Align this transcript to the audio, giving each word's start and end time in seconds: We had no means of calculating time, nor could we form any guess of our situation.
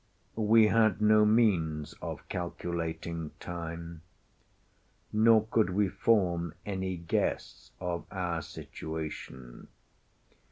We 0.35 0.65
had 0.69 0.99
no 0.99 1.25
means 1.27 1.93
of 2.01 2.27
calculating 2.27 3.33
time, 3.39 4.01
nor 5.13 5.45
could 5.51 5.69
we 5.69 5.89
form 5.89 6.55
any 6.65 6.97
guess 6.97 7.69
of 7.79 8.07
our 8.09 8.41
situation. 8.41 9.67